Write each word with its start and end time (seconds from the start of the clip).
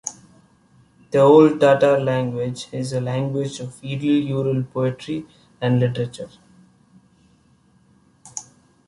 The 1.11 1.19
Old 1.19 1.59
Tatar 1.61 1.99
Language 1.99 2.65
is 2.71 2.91
a 2.91 2.99
language 2.99 3.59
of 3.59 3.79
Idel-Ural 3.83 4.63
poetry 4.73 5.27
and 5.61 5.79
literature. 5.79 6.29